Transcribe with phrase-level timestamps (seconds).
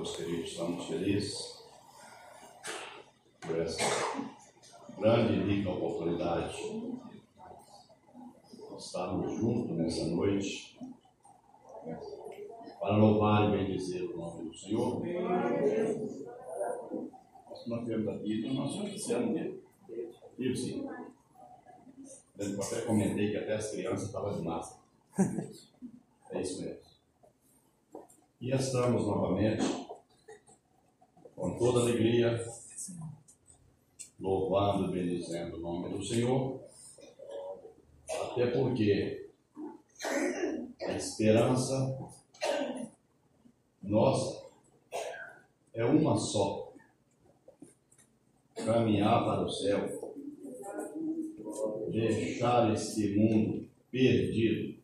[0.00, 1.62] meus queridos, estamos felizes
[3.38, 3.82] por essa
[4.98, 6.98] grande e rica oportunidade de
[8.78, 10.78] estarmos juntos nessa noite
[12.80, 15.02] para louvar e bendizer o nome do Senhor.
[17.66, 19.62] Nós temos aqui, nós somos oficiando dele.
[20.38, 20.88] Viu, sim?
[22.38, 24.80] Eu até comentei que até as crianças estavam de máscara.
[26.32, 26.78] É isso mesmo.
[28.40, 29.89] E estamos novamente
[31.40, 32.38] com toda alegria,
[34.20, 36.60] louvando e bendizendo o nome do Senhor,
[38.10, 39.30] até porque
[40.82, 41.98] a esperança
[43.82, 44.44] nossa
[45.72, 46.74] é uma só:
[48.54, 50.14] caminhar para o céu,
[51.90, 54.78] deixar este mundo perdido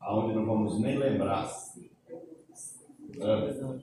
[0.00, 1.61] aonde não vamos nem lembrar.
[3.18, 3.80] Não.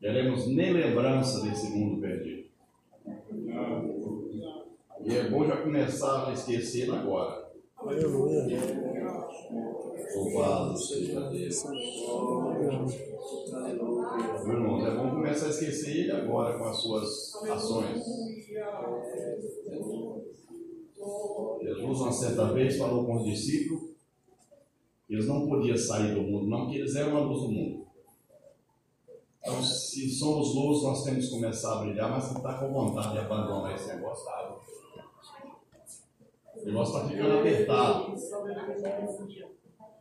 [0.00, 2.46] Teremos nem lembrança desse mundo perdido.
[5.04, 7.46] E é bom já começar a esquecer agora.
[10.14, 11.64] Louvado seja Deus.
[14.44, 18.04] Meu irmão, é bom começar a esquecer ele agora com as suas ações.
[21.62, 23.85] Jesus, uma certa vez, falou com os discípulos
[25.08, 27.86] eles não podiam sair do mundo, não, porque eles eram a luz do mundo.
[29.40, 33.12] Então, se somos luz, nós temos que começar a brilhar, mas se está com vontade
[33.12, 34.58] de abandonar esse negócio, tá?
[36.56, 38.16] O negócio está ficando apertado.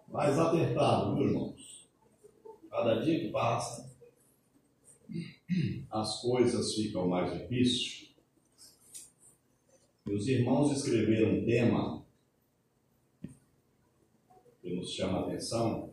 [0.07, 1.87] Mais apertado, viu, irmãos?
[2.71, 3.93] Cada dia que passa,
[5.91, 8.09] as coisas ficam mais difíceis.
[10.07, 12.04] E os irmãos escreveram um tema
[14.65, 15.91] que nos chama a atenção.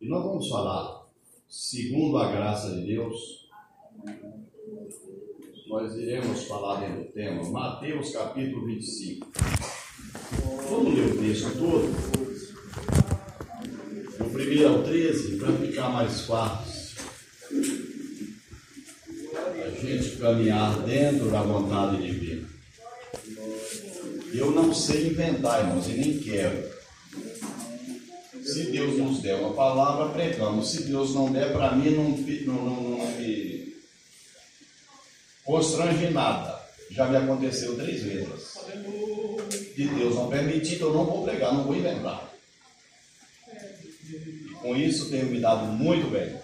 [0.00, 1.06] E nós vamos falar,
[1.48, 3.48] segundo a graça de Deus,
[5.68, 9.28] nós iremos falar dentro do tema, Mateus capítulo 25.
[10.68, 12.18] Vamos ler o texto todo?
[14.18, 16.98] Do primeiro ao 13, para ficar mais fácil.
[19.64, 22.27] A gente caminhar dentro da vontade de Deus.
[24.32, 26.78] Eu não sei inventar, irmãos, e nem quero.
[28.44, 30.70] Se Deus nos der uma palavra, pregamos.
[30.70, 33.74] Se Deus não der, para mim, não, não, não, não me
[35.44, 36.58] constrange nada.
[36.90, 38.58] Já me aconteceu três vezes.
[39.74, 42.32] Se Deus não permitir, então eu não vou pregar, não vou inventar.
[44.08, 46.34] E com isso tenho me dado muito bem.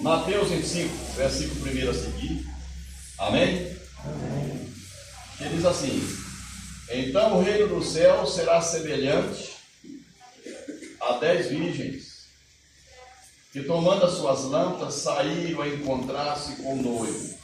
[0.00, 2.46] Mateus 25, versículo 1 a seguir.
[3.18, 3.76] Amém?
[4.04, 4.68] Amém.
[5.40, 6.27] Ele diz assim:
[6.90, 9.56] então o reino do céu será semelhante
[11.00, 12.08] a dez virgens
[13.52, 17.38] que, tomando as suas lâmpadas, saíram a encontrar-se com o noivo.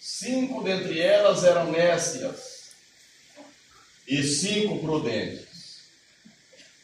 [0.00, 2.70] Cinco dentre elas eram nécias
[4.06, 5.82] e cinco prudentes.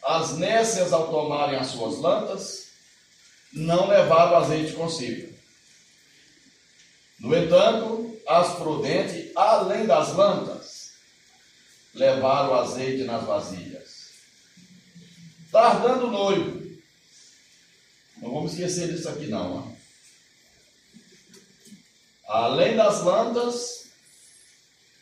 [0.03, 2.67] As nécias, ao tomarem as suas lâmpadas,
[3.53, 5.33] não levaram azeite consigo.
[7.19, 10.58] No entanto, as prudentes, além das lâmpadas,
[11.99, 14.09] levar o azeite nas vasilhas.
[15.51, 16.79] Tardando o noivo.
[18.17, 19.67] Não vamos esquecer disso aqui não.
[19.67, 19.77] Hein?
[22.25, 23.87] Além das lâmpadas,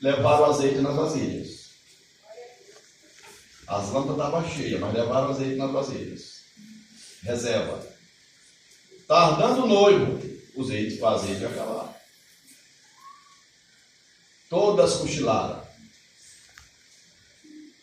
[0.01, 1.67] levaram o azeite nas vasilhas.
[3.67, 6.41] As lâmpadas estavam cheias, mas levaram o azeite nas vasilhas.
[7.21, 7.85] Reserva.
[9.07, 10.21] Tardando o noivo,
[10.55, 11.95] o azeite, o azeite acabar.
[14.49, 15.66] Todas cochilaram.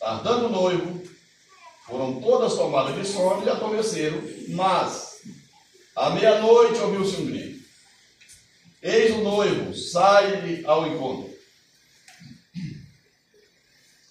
[0.05, 1.03] Tardando o noivo,
[1.87, 4.21] foram todas tomadas de sono e adormeceram,
[4.51, 5.23] mas
[5.97, 7.67] à meia-noite ouviu-se um grito.
[8.83, 11.35] Eis o noivo, sai-lhe ao encontro.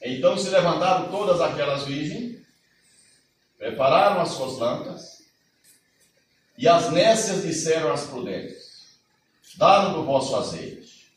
[0.01, 2.41] Então se levantaram todas aquelas virgens,
[3.59, 5.21] prepararam as suas lâmpadas,
[6.57, 8.97] e as nécias disseram às prudentes:
[9.57, 11.13] Dá-nos do vosso azeite,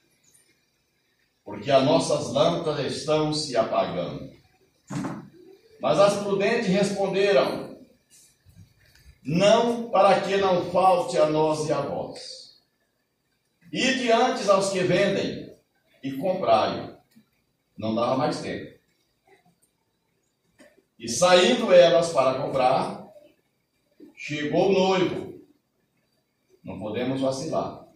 [1.42, 4.35] porque as nossas lâmpadas estão se apagando.
[5.80, 7.78] Mas as prudentes responderam:
[9.22, 12.60] Não, para que não falte a nós e a vós.
[13.72, 15.54] E diante aos que vendem
[16.02, 16.96] e comprai.
[17.76, 18.76] Não dava mais tempo.
[20.98, 23.06] E saindo elas para comprar,
[24.14, 25.40] chegou o noivo.
[26.64, 27.86] Não podemos vacilar.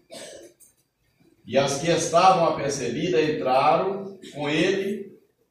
[1.46, 5.09] E as que estavam apercebidas entraram com ele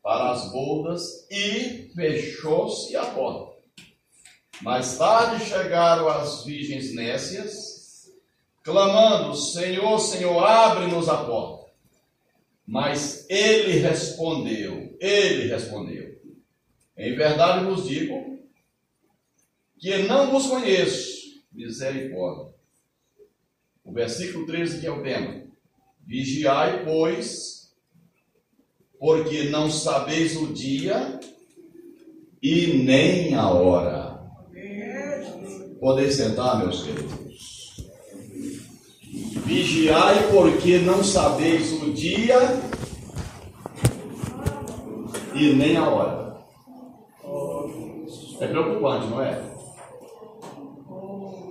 [0.10, 3.60] para as bodas e fechou-se a porta.
[4.60, 8.12] Mais tarde chegaram as virgens nécias,
[8.64, 11.72] clamando: Senhor, Senhor, abre-nos a porta.
[12.66, 16.20] Mas ele respondeu: Ele respondeu:
[16.98, 18.40] Em verdade vos digo
[19.78, 22.52] que não vos conheço, misericórdia.
[23.84, 25.44] O versículo 13 que é o tema.
[26.04, 27.59] Vigiai, pois,
[29.00, 31.20] porque não sabeis o dia
[32.44, 34.20] e nem a hora.
[35.80, 37.90] Podem sentar, meus queridos.
[39.46, 42.38] Vigiai, porque não sabeis o dia
[45.34, 46.38] e nem a hora.
[48.42, 49.42] É preocupante, não é?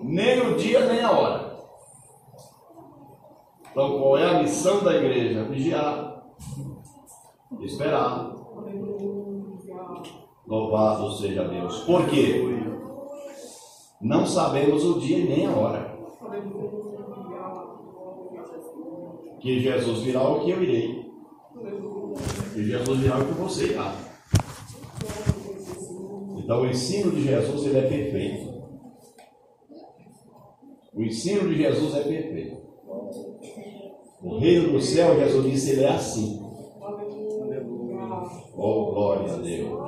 [0.02, 1.58] Nem o dia, nem a hora.
[3.70, 5.44] Então, qual é a missão da igreja?
[5.44, 6.22] Vigiar,
[7.62, 8.34] esperar.
[10.46, 11.80] Louvado seja Deus.
[11.80, 12.42] Por quê?
[14.00, 15.98] Não sabemos o dia nem a hora.
[19.40, 21.12] Que Jesus virá o que eu irei.
[22.54, 23.94] Que Jesus virá o que você irá.
[26.36, 28.58] Então o ensino de Jesus ele é perfeito.
[30.94, 32.56] O ensino de Jesus é perfeito.
[34.22, 36.47] O reino do céu, Jesus disse, ele é assim.
[38.56, 39.78] Oh, glória a Deus.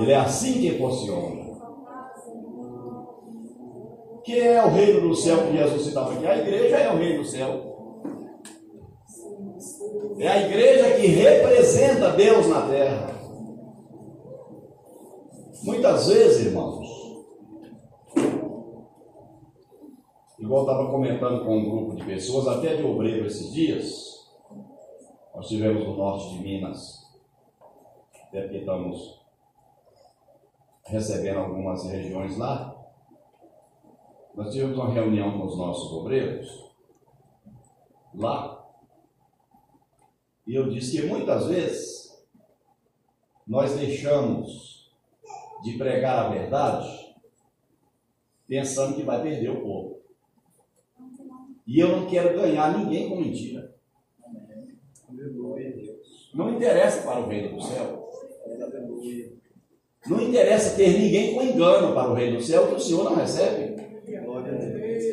[0.00, 1.46] Ele é assim que funciona.
[4.24, 6.26] Que é o reino do céu que Jesus citava aqui?
[6.26, 7.76] A igreja é o reino do céu.
[10.18, 13.14] É a igreja que representa Deus na terra.
[15.62, 16.86] Muitas vezes, irmãos,
[20.38, 24.15] igual estava comentando com um grupo de pessoas, até de obreiro esses dias,
[25.36, 27.14] nós tivemos no norte de Minas,
[28.26, 29.20] até porque estamos
[30.86, 32.74] recebendo algumas regiões lá.
[34.34, 36.72] Nós tivemos uma reunião com os nossos obreiros
[38.14, 38.66] lá.
[40.46, 42.26] E eu disse que muitas vezes
[43.46, 44.90] nós deixamos
[45.62, 47.14] de pregar a verdade
[48.48, 50.00] pensando que vai perder o povo.
[51.66, 53.75] E eu não quero ganhar ninguém com mentira.
[56.34, 58.10] Não interessa para o reino do céu.
[60.06, 63.16] Não interessa ter ninguém com engano para o reino do céu, que o Senhor não
[63.16, 63.76] recebe.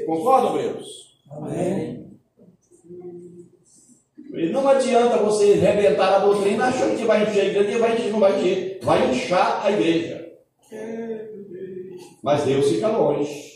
[0.06, 1.18] Concorda, obreiros?
[1.31, 2.04] Amém.
[4.33, 8.19] E não adianta você rebentar a doutrina achando que vai encher a igreja, vai, não
[8.19, 10.33] vai encher, vai inchar a igreja.
[12.24, 13.52] Mas Deus fica longe.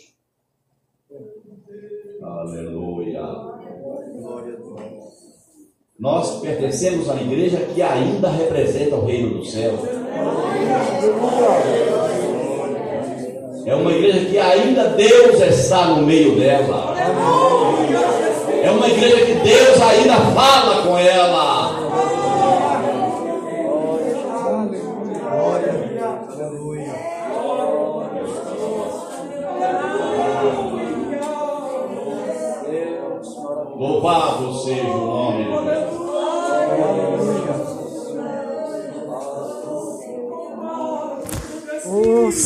[6.00, 9.74] Nós pertencemos à igreja que ainda representa o reino do céu.
[13.66, 16.96] É uma igreja que ainda Deus está no meio dela.
[18.62, 21.67] É uma igreja que Deus ainda fala com ela.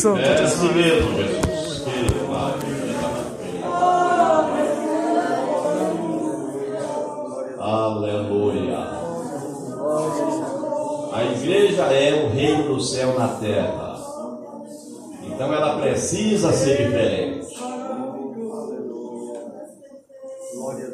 [0.02, 0.52] Santo É Deus.
[0.52, 0.66] assim.
[7.60, 8.78] Aleluia.
[11.12, 13.96] A igreja é o reino do céu na terra.
[15.24, 17.46] Então ela precisa ser diferente.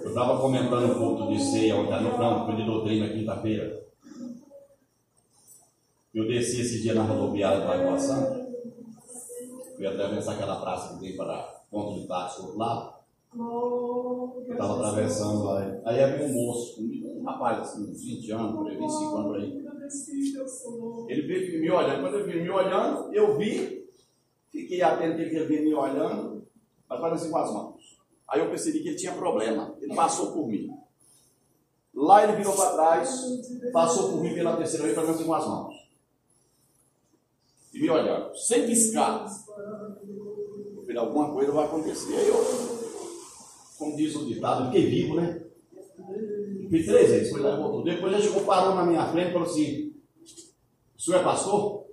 [0.04, 3.80] Eu estava comentando um pouco de ceia ontem, não, não, foi de doutrina quinta-feira.
[6.14, 8.47] Eu desci esse dia na rodoviária do Lagoa Santa.
[9.78, 12.94] Eu ia atravessar aquela praça que tem para ponto de táxi do outro lado.
[14.48, 15.60] Eu estava atravessando lá.
[15.84, 19.36] Aí havia um moço, um rapaz assim, uns 20 anos, por aí, 25 anos por
[19.36, 19.64] aí.
[21.08, 22.00] Ele veio me olhando.
[22.00, 23.88] Quando ele veio me olhando, eu vi,
[24.50, 26.44] fiquei atento que ele veio me olhando,
[26.88, 27.98] mas parecia com as mãos.
[28.28, 29.76] Aí eu percebi que ele tinha problema.
[29.80, 30.70] Ele passou por mim.
[31.94, 33.24] Lá ele virou para trás,
[33.72, 35.87] passou por mim pela terceira vez, para com as mãos.
[37.78, 39.24] E me olhando, sem piscar.
[40.84, 42.12] Falei, alguma coisa vai acontecer.
[42.12, 42.44] Aí eu,
[43.78, 45.44] como diz o ditado, fiquei vivo, né?
[46.68, 47.84] Fiz três vezes, foi lá e voltou.
[47.84, 49.94] Depois ele chegou, parou na minha frente e falou assim:
[50.96, 51.86] O senhor é pastor?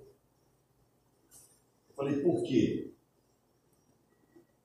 [1.88, 2.90] Eu falei, por quê?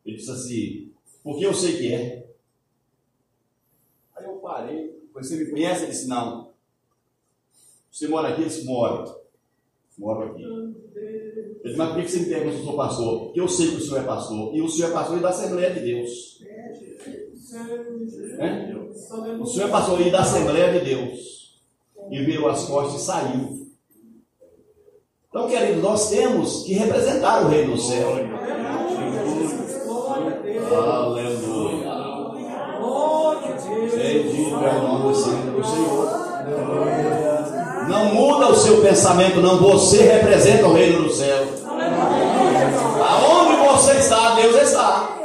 [0.03, 0.91] Ele disse assim,
[1.23, 2.27] porque eu sei que é.
[4.15, 5.83] Aí eu parei, você me conhece?
[5.83, 6.51] Ele disse, não.
[7.91, 8.41] Você mora aqui?
[8.41, 9.21] Eles moram.
[10.01, 10.43] Moram aqui.
[10.43, 13.19] Ele disse, mas por que você me pergunta se eu sou pastor?
[13.19, 14.55] Porque eu sei que o senhor é pastor.
[14.55, 16.41] E o senhor é pastor da Assembleia de Deus.
[18.39, 18.75] É?
[19.39, 21.61] O senhor é pastor da Assembleia de Deus.
[22.09, 23.67] E virou as costas e saiu.
[25.29, 28.09] Então, querido, nós temos que representar o Rei do Céu.
[30.73, 31.91] Aleluia.
[33.95, 36.21] Bendito é o nome do Senhor.
[37.91, 39.57] Não muda o seu pensamento, não.
[39.57, 41.45] Você representa o reino do céu.
[43.05, 45.17] Aonde você está, Deus está.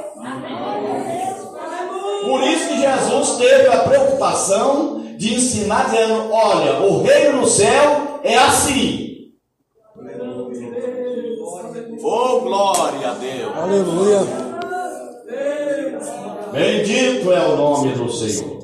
[2.25, 8.19] Por isso que Jesus teve a preocupação de ensinar, dizendo: Olha, o reino do céu
[8.25, 9.31] é assim.
[12.03, 13.57] Oh, glória a Deus.
[13.57, 14.21] Aleluia.
[16.53, 18.56] Bendito é o nome do Senhor.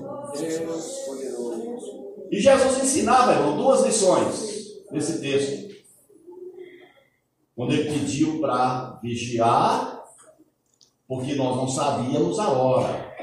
[2.32, 5.70] E Jesus ensinava, irmão, duas lições nesse texto.
[7.54, 10.02] Quando ele pediu para vigiar,
[11.06, 13.14] porque nós não sabíamos a hora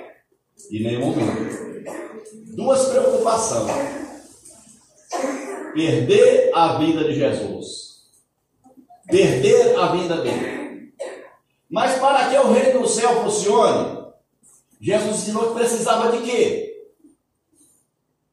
[0.69, 2.53] e nem o momento.
[2.55, 3.71] Duas preocupações:
[5.73, 8.03] perder a vida de Jesus,
[9.07, 10.93] perder a vida dele.
[11.67, 14.13] Mas para que o reino do céu funcione,
[14.79, 16.68] Jesus ensinou que precisava de quê?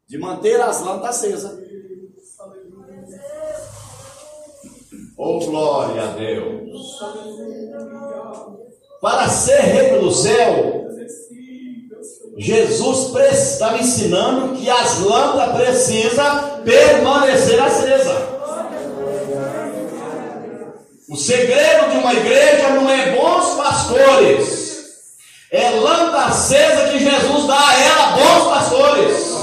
[0.09, 1.59] De manter as lâmpadas acesas.
[5.19, 6.99] Oh, glória a Deus!
[9.01, 10.87] Para ser rei do céu,
[12.37, 18.37] Jesus estava ensinando que as lâmpadas precisam permanecer acesa.
[21.09, 24.66] O segredo de uma igreja não é bons pastores,
[25.51, 29.37] é lâmpada acesa que Jesus dá a ela bons pastores.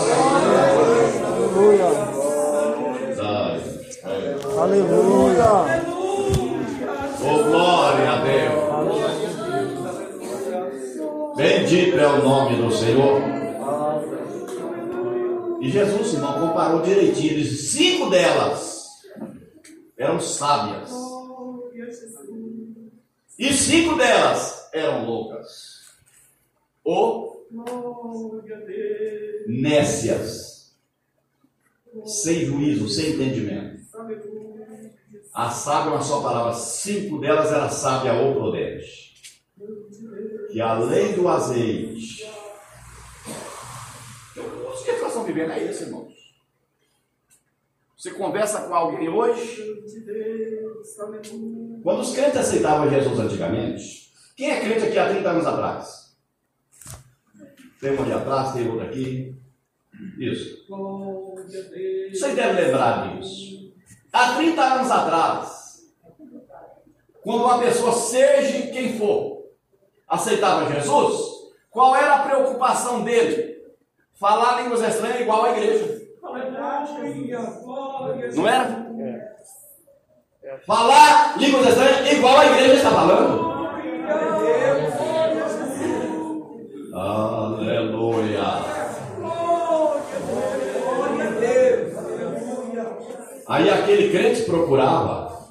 [4.58, 5.84] Aleluia.
[7.22, 8.64] Oh, glória a Deus.
[11.36, 13.22] Bendito é o nome do Senhor.
[15.62, 17.36] E Jesus, irmão, comparou direitinho.
[17.36, 18.90] Diz, cinco delas
[19.98, 20.92] eram sábias.
[23.40, 25.73] E cinco delas eram loucas.
[26.84, 27.48] Ou
[29.48, 30.74] nécias.
[32.06, 33.84] Sem juízo, sem entendimento.
[35.34, 36.54] A sábia é uma só palavra.
[36.54, 39.14] Cinco delas era sábia ou prudente.
[40.52, 42.24] Que além do azeite.
[44.74, 46.14] Os que nós estamos vivendo é isso, irmãos.
[47.98, 49.64] Você conversa com alguém hoje.
[51.84, 56.03] Quando os crentes aceitavam Jesus antigamente, quem é crente aqui há 30 anos atrás?
[57.84, 59.36] Tem um ali atrás, tem outro aqui.
[60.18, 60.66] Isso.
[60.70, 63.74] Vocês devem lembrar disso.
[64.14, 65.82] Há 30 anos atrás,
[67.22, 69.50] quando uma pessoa, seja quem for,
[70.08, 73.62] aceitava Jesus, qual era a preocupação dele?
[74.14, 76.08] Falar línguas estranhas igual à igreja.
[78.34, 79.36] Não era?
[80.66, 82.03] Falar línguas estranhas
[94.74, 95.48] procurava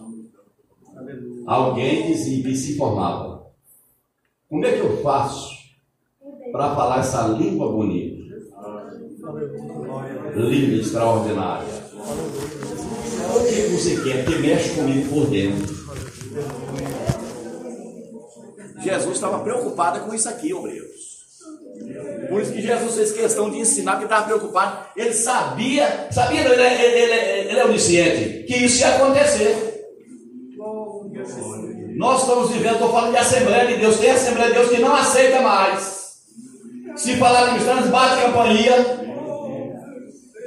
[1.46, 2.16] alguém que
[2.56, 3.46] se informava.
[4.48, 5.50] Como é que eu faço
[6.50, 8.22] para falar essa língua bonita?
[10.34, 11.82] Língua extraordinária.
[13.34, 15.72] O que você quer que mexe comigo por dentro?
[18.82, 20.91] Jesus estava preocupado com isso aqui, obreiros.
[22.28, 24.86] Por isso que Jesus fez questão de ensinar, porque estava preocupado.
[24.96, 29.72] Ele sabia, sabia, ele, ele, ele, ele é onisciente, que isso ia acontecer.
[31.96, 33.98] Nós estamos vivendo, estou falando de Assembleia de Deus.
[33.98, 36.02] Tem Assembleia de Deus que não aceita mais.
[36.96, 39.02] Se falar em estranhos, bate campainha.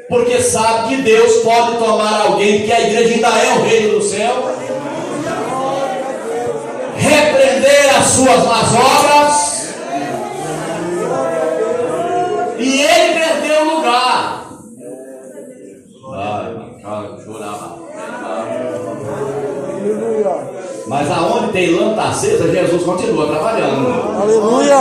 [0.10, 4.02] Porque sabe que Deus pode tomar alguém, que a igreja ainda é o reino do
[4.02, 4.56] céu.
[6.98, 9.55] Repreender as suas más obras
[12.66, 14.50] e ele perdeu o lugar.
[16.84, 17.86] Ai, chorava.
[20.88, 24.22] Mas aonde tem lâmpada acesa, Jesus continua trabalhando.
[24.22, 24.78] Aleluia.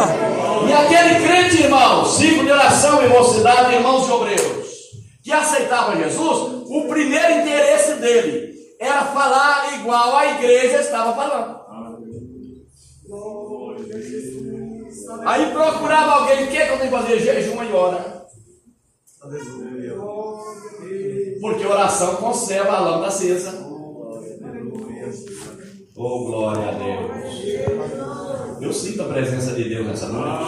[0.66, 4.66] E aquele crente, irmão, ciclo de oração e mocidade, irmãos e obreiros,
[5.22, 11.63] que aceitava Jesus, o primeiro interesse dele era falar igual a igreja estava falando.
[15.24, 17.18] Aí procurava alguém, o que, é que eu tenho que fazer?
[17.18, 18.26] Jejum e hora.
[21.40, 23.64] Porque oração conserva a lâmpada acesa.
[25.96, 27.14] Oh, glória a Deus.
[28.60, 30.44] Eu sinto a presença de Deus nessa noite.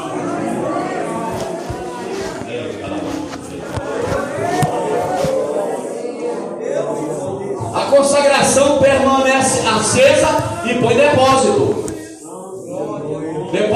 [7.74, 10.28] A consagração permanece acesa
[10.66, 11.75] e põe depósito.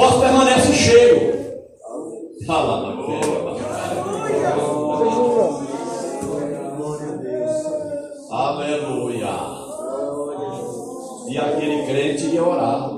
[0.01, 1.31] Depósito permanece cheio.
[2.47, 2.89] Fala,
[8.31, 9.29] Aleluia.
[11.27, 12.91] E aquele crente ia orar.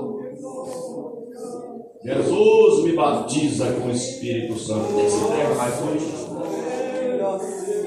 [2.02, 4.90] Jesus me batiza com o Espírito Santo.
[4.94, 6.06] Nem se prega mais hoje.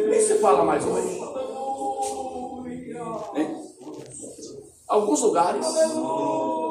[0.10, 1.18] Nem se fala mais hoje.
[4.88, 5.66] Alguns lugares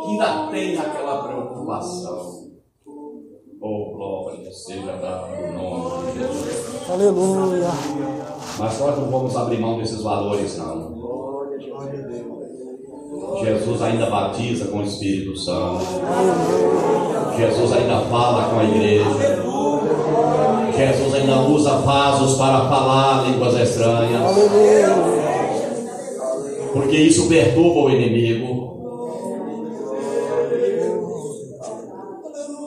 [0.07, 2.36] ainda tem aquela preocupação.
[4.37, 6.91] Glória seja dado o nome de Jesus.
[6.91, 7.69] Aleluia.
[8.59, 10.95] Mas nós não vamos abrir mão desses valores, não.
[13.43, 15.87] Jesus ainda batiza com o Espírito Santo.
[17.39, 19.07] Jesus ainda fala com a igreja.
[20.77, 24.37] Jesus ainda usa vasos para falar línguas estranhas.
[26.75, 28.76] Porque isso perturba o inimigo.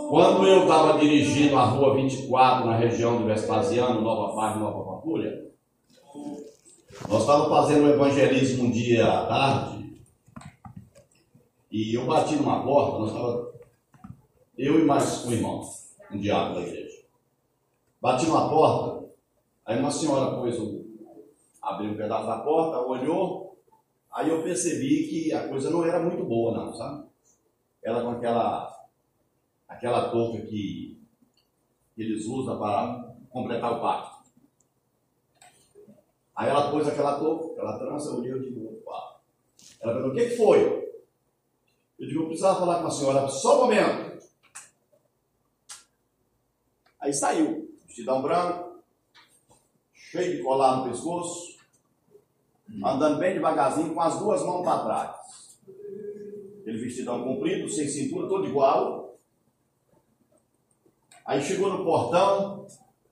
[0.09, 5.51] Quando eu estava dirigindo a rua 24 na região do Vespasiano, Nova Paz, Nova Pampulha,
[7.07, 10.01] nós estávamos fazendo um evangelismo um dia à tarde
[11.69, 13.53] e eu bati numa porta, nós estávamos,
[14.57, 15.61] eu e mais um irmão,
[16.11, 17.03] um diabo da igreja.
[18.01, 19.05] Bati numa porta,
[19.63, 20.85] aí uma senhora pôs o,
[21.61, 23.59] abriu um pedaço da porta, olhou,
[24.11, 27.03] aí eu percebi que a coisa não era muito boa não, sabe?
[27.83, 28.78] Ela com aquela
[29.69, 30.99] aquela touca que
[31.95, 34.19] eles usam para completar o pacto.
[36.35, 39.21] Aí ela pôs aquela touca, aquela trança, eu olhei e digo, opa.
[39.79, 40.89] Ela perguntou, o que, foi?
[41.99, 44.25] Eu digo, eu precisava falar com a senhora, só um momento.
[46.99, 48.81] Aí saiu, vestidão branco,
[49.93, 51.59] cheio de colar no pescoço,
[52.83, 55.59] andando bem devagarzinho, com as duas mãos para trás.
[56.61, 59.08] Aquele vestidão comprido, sem cintura, todo igual.
[61.29, 62.65] Aí chegou no portão,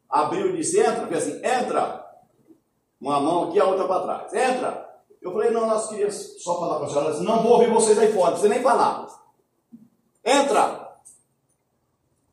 [0.10, 2.03] abriu e disse: entra, porque assim, entra.
[2.99, 4.34] Uma mão aqui, a outra para trás.
[4.34, 4.89] Entra.
[5.21, 7.12] Eu falei: não, nós queríamos só falar com a senhora.
[7.12, 9.08] Disse: não vou ouvir vocês aí fora, você nem falar.
[10.25, 10.97] Entra.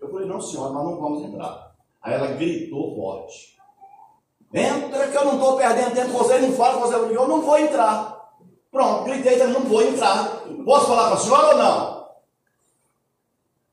[0.00, 1.74] Eu falei: não, senhora, nós não vamos entrar.
[2.00, 3.54] Aí ela gritou forte:
[4.54, 6.94] entra, que eu não estou perdendo tempo com você, não fala com você.
[6.94, 8.32] Eu, digo, eu não vou entrar.
[8.70, 10.44] Pronto, gritei, não vou entrar.
[10.64, 11.93] Posso falar com a senhora ou não?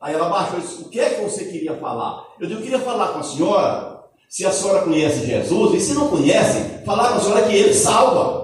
[0.01, 2.25] Aí ela baixou e disse: O que é que você queria falar?
[2.39, 5.93] Eu disse: Eu queria falar com a senhora, se a senhora conhece Jesus, e se
[5.93, 8.41] não conhece, falar com a senhora que ele salva.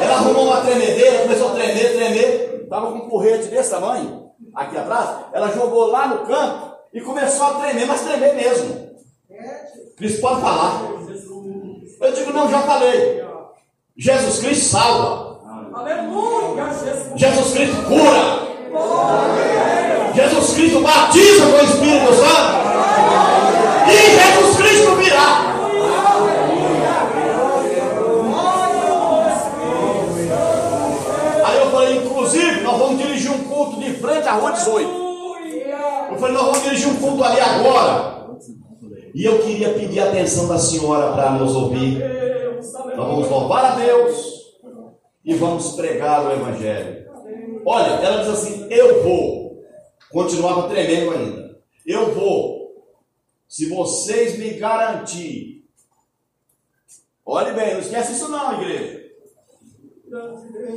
[0.00, 4.76] Ela arrumou uma tremedeira, começou a tremer, tremer, estava com um porrete desse tamanho, aqui
[4.76, 5.08] atrás.
[5.32, 8.90] Ela jogou lá no canto e começou a tremer, mas tremer mesmo.
[9.96, 10.82] Cristo pode falar.
[12.00, 13.24] Eu digo: Não, já falei.
[13.96, 15.40] Jesus Cristo salva.
[17.16, 19.45] Jesus Cristo cura.
[20.16, 22.66] Jesus Cristo batiza com o Espírito Santo.
[23.86, 25.54] E Jesus Cristo virá.
[31.44, 34.90] Aí eu falei, inclusive, nós vamos dirigir um culto de frente à rua 18.
[36.12, 38.16] Eu falei, nós vamos dirigir um culto ali agora.
[39.14, 42.02] E eu queria pedir a atenção da senhora para nos ouvir.
[42.96, 44.16] Nós vamos louvar a Deus
[45.22, 47.04] e vamos pregar o Evangelho.
[47.66, 49.45] Olha, ela diz assim: Eu vou.
[50.10, 51.60] Continuava tremendo ainda.
[51.84, 52.94] Eu vou.
[53.48, 55.64] Se vocês me garantirem.
[57.24, 59.06] Olhe bem, não esquece isso não, igreja.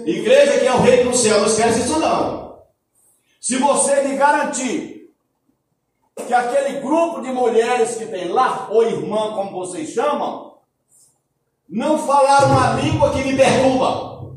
[0.05, 2.63] Igreja que é o rei do céu, não esquece isso não.
[3.39, 5.13] Se você me garantir
[6.27, 10.57] que aquele grupo de mulheres que tem lá, ou irmã, como vocês chamam,
[11.67, 14.35] não falaram a língua que me perturba.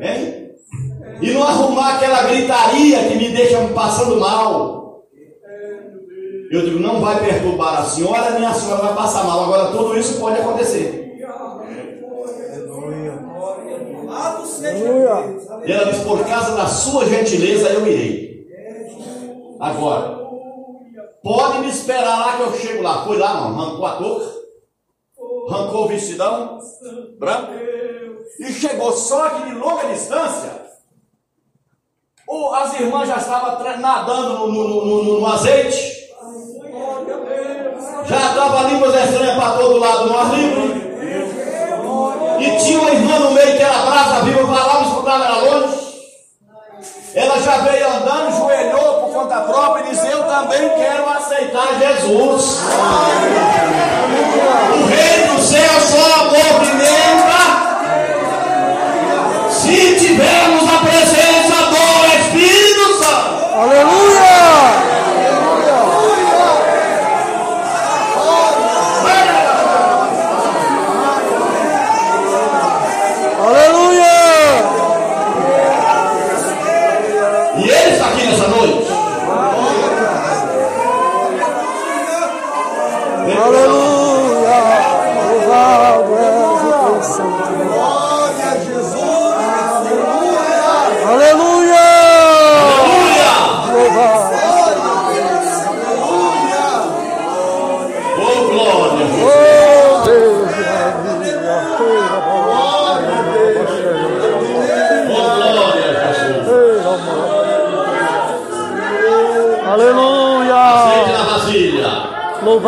[0.00, 0.39] Hein?
[1.20, 5.04] E não arrumar aquela gritaria que me deixa passando mal.
[6.50, 9.44] Eu digo, não vai perturbar a senhora, nem a senhora vai passar mal.
[9.44, 11.00] Agora tudo isso pode acontecer.
[15.64, 18.46] E ela diz, por causa da sua gentileza eu irei.
[19.60, 20.18] Agora,
[21.22, 23.04] pode me esperar lá que eu chego lá.
[23.04, 24.32] Foi lá, não, arrancou a touca,
[25.50, 26.58] arrancou o vestidão
[27.18, 27.52] branco
[28.40, 30.59] e chegou só que de longa distância.
[32.30, 35.98] As irmãs já estavam nadando no, no- no- no- azeite,
[38.06, 38.64] já estava
[39.04, 40.90] estranha para todo lado no ar livre.
[42.38, 45.80] E tinha uma irmã no meio que era brasa viva, falava, escutava, era longe.
[47.14, 52.60] Ela já veio andando, joelhou por conta própria e disse: Eu também quero aceitar Jesus.
[54.72, 57.40] O reino do céu só movimenta
[59.50, 60.49] se tivermos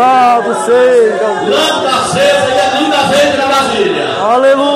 [0.03, 4.19] Louvado seja Lâmpada acesa e a linda azeite na vasilha.
[4.21, 4.72] Aleluia!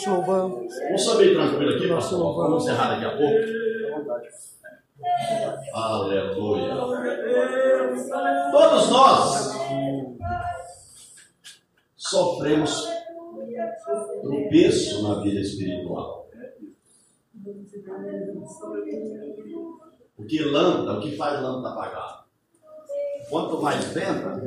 [0.00, 0.74] Te louvamos.
[0.84, 2.36] Vamos saber tranquilo aqui, pastor.
[2.36, 3.60] Vamos encerrar daqui a pouco.
[5.74, 6.74] Aleluia.
[8.50, 9.50] Todos nós
[11.96, 12.88] sofremos
[14.22, 16.28] tropeço na vida espiritual.
[20.16, 22.26] O que lâmpada, o que faz lâmpada apagar?
[23.28, 24.42] Quanto mais venta,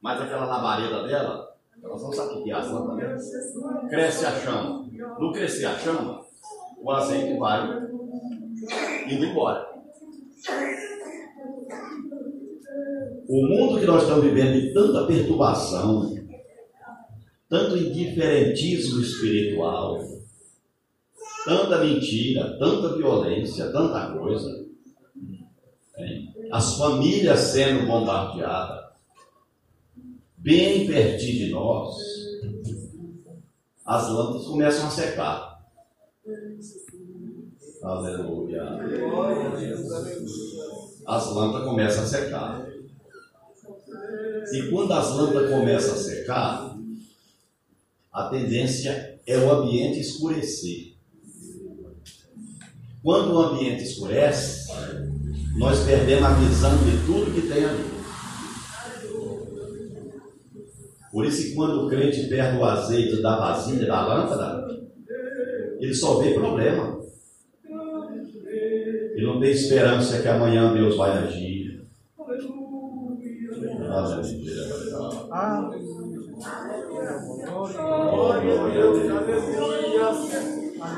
[0.00, 3.88] mais aquela labareda dela, nós não sabemos o que é as lâmpadas, né?
[3.88, 4.86] cresce a chama.
[5.18, 6.24] No crescer a chama,
[6.82, 7.86] o azeite vai
[9.08, 9.66] indo embora.
[13.28, 16.14] O mundo que nós estamos vivendo de tanta perturbação,
[17.48, 20.00] tanto indiferentismo espiritual,
[21.44, 24.66] tanta mentira, tanta violência, tanta coisa.
[26.52, 28.85] As famílias sendo bombardeadas,
[30.46, 31.96] bem pertinho de nós,
[33.84, 35.60] as lâmpadas começam a secar.
[37.82, 38.62] Aleluia.
[41.04, 42.66] As lâmpadas começam a secar.
[44.52, 46.78] E quando as lâmpadas começam a secar,
[48.12, 50.94] a tendência é o ambiente escurecer.
[53.02, 54.70] Quando o ambiente escurece,
[55.58, 57.95] nós perdemos a visão de tudo que tem ali.
[61.16, 64.66] Por isso que quando o crente perde o azeite da vasilha, da lâmpada,
[65.80, 66.98] ele só vê problema.
[69.14, 71.86] Ele não tem esperança que amanhã Deus vai agir.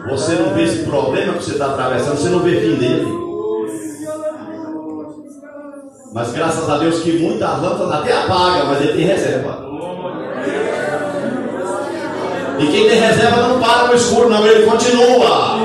[0.08, 3.06] Você não vê esse problema que você está atravessando, você não vê fim dele.
[6.12, 9.57] Mas graças a Deus que muitas lâmpadas até apaga, mas ele tem reserva.
[12.58, 15.58] E quem tem reserva não para no escuro, não, ele continua.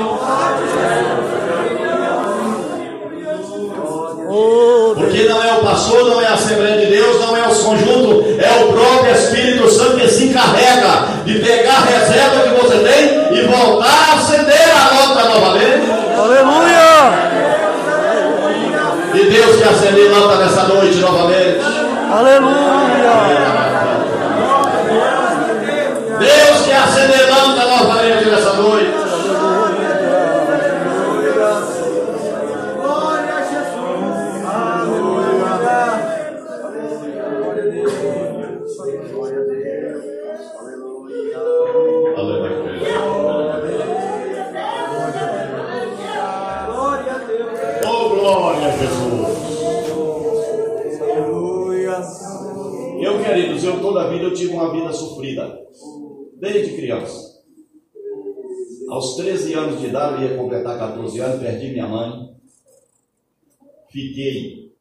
[4.94, 8.26] Porque não é o pastor, não é a Assembleia de Deus, não é os conjuntos,
[8.38, 13.38] é o próprio Espírito Santo que se encarrega de pegar a reserva que você tem
[13.38, 15.90] e voltar a acender a lâmpada novamente.
[16.18, 16.84] aleluia!
[19.14, 21.60] E Deus quer acender a lâmpada nessa noite novamente.
[22.12, 23.63] Aleluia!
[28.34, 28.90] Nessa noite.
[47.86, 49.44] Oh, glória a Jesus.
[53.00, 55.56] Eu, queridos, eu toda a vida eu tive uma vida sofrida.
[56.40, 57.23] Desde criança.
[59.14, 62.34] Aos 13 anos de idade, eu ia completar 14 anos, perdi minha mãe.
[63.88, 64.74] fiquei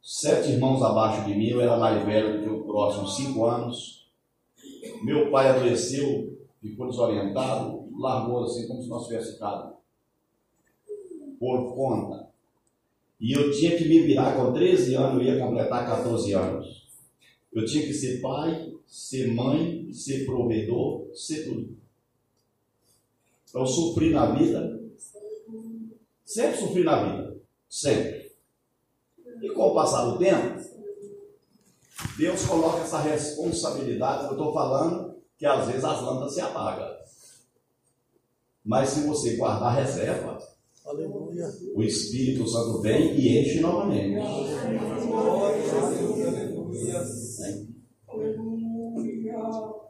[0.00, 4.08] sete irmãos abaixo de mim, eu era mais velho do que o próximo, cinco anos.
[5.02, 9.74] Meu pai adoeceu, ficou desorientado, largou assim como se nós tivéssemos ficado
[11.40, 12.28] por conta.
[13.20, 16.86] E eu tinha que me virar com 13 anos, eu ia completar 14 anos.
[17.52, 21.75] Eu tinha que ser pai, ser mãe, ser provedor, ser tudo.
[23.48, 24.80] Então, eu sofri na vida,
[26.24, 28.32] sempre sofri na vida, sempre.
[29.42, 30.60] E com o passar do tempo,
[32.18, 36.96] Deus coloca essa responsabilidade, eu estou falando que às vezes as lâmpadas se apagam.
[38.64, 40.38] Mas se você guardar reserva,
[40.84, 41.48] Aleluia.
[41.74, 44.16] o Espírito Santo vem e enche novamente.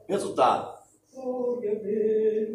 [0.08, 0.75] Resultado.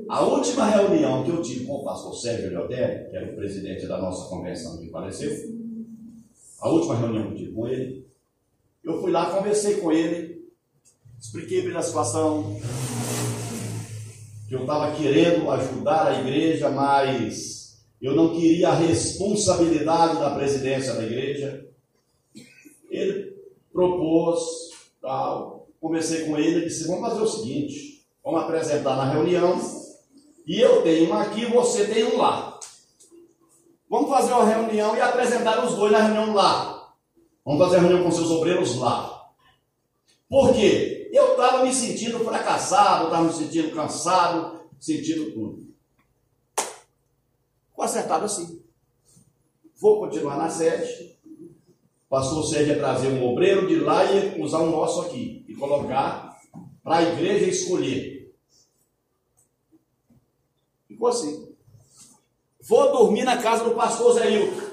[0.09, 3.87] A última reunião que eu tive com o pastor Sérgio Leodério, que era o presidente
[3.87, 5.31] da nossa convenção que faleceu,
[6.59, 8.05] a última reunião que eu tive com ele,
[8.83, 10.49] eu fui lá, conversei com ele,
[11.19, 12.59] expliquei para a situação,
[14.47, 20.93] que eu estava querendo ajudar a igreja, mas eu não queria a responsabilidade da presidência
[20.93, 21.65] da igreja.
[22.89, 23.33] Ele
[23.71, 24.41] propôs,
[25.01, 27.90] tal, conversei com ele, disse: vamos fazer o seguinte,
[28.23, 29.59] vamos apresentar na reunião,
[30.45, 32.59] e eu tenho um aqui, você tem um lá.
[33.89, 36.93] Vamos fazer uma reunião e apresentar os dois na reunião lá.
[37.45, 39.29] Vamos fazer a reunião com seus obreiros lá.
[40.29, 41.09] Por quê?
[41.11, 45.67] Eu estava me sentindo fracassado, estava me sentindo cansado, sentindo tudo.
[47.69, 48.63] Ficou acertado assim.
[49.75, 51.19] Vou continuar na sede.
[52.07, 55.43] Pastor Sérgio ia trazer um obreiro de lá e usar o nosso aqui.
[55.47, 56.30] E colocar
[56.83, 58.33] para a igreja escolher.
[60.87, 61.55] Ficou assim.
[62.61, 64.71] Vou dormir na casa do pastor Zé Hilton.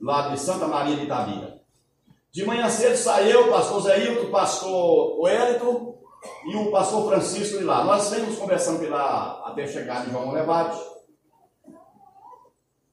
[0.00, 1.62] Lá de Santa Maria de Itabira.
[2.30, 5.98] De manhã cedo saiu o pastor Zé Hilton, o pastor Wellington
[6.46, 7.84] e o pastor Francisco de lá.
[7.84, 10.78] Nós fomos conversando lá até chegar em João Levade.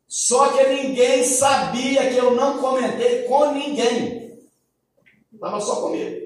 [0.08, 4.40] Só que ninguém sabia que eu não comentei com ninguém.
[5.34, 6.23] Estava só comigo.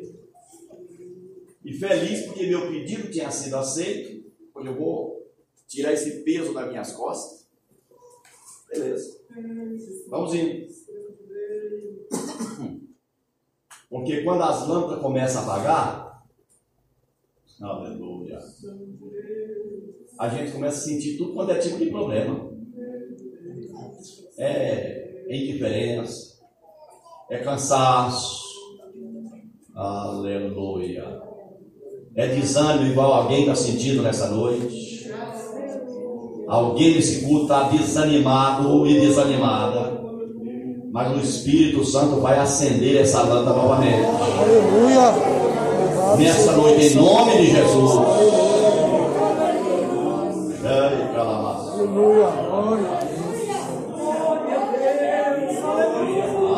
[1.68, 4.26] E feliz porque meu pedido tinha sido aceito.
[4.56, 5.30] Eu vou
[5.68, 7.46] tirar esse peso das minhas costas.
[8.70, 9.20] Beleza.
[10.08, 10.66] Vamos indo.
[13.90, 16.26] Porque quando as lâmpadas começam a apagar,
[17.60, 18.40] aleluia,
[20.18, 22.50] a gente começa a sentir tudo quanto é tipo de problema.
[24.38, 26.40] É indiferença,
[27.30, 28.42] é cansaço,
[29.76, 31.27] aleluia.
[32.18, 35.08] É desânimo igual alguém está sentindo nessa noite.
[36.48, 40.02] Alguém nesse culto está desanimado e desanimada.
[40.92, 44.04] Mas o Espírito Santo vai acender essa lâmpada novamente.
[44.40, 45.14] Aleluia.
[46.18, 47.92] Nessa noite, em nome de Jesus.
[51.76, 52.28] Aleluia.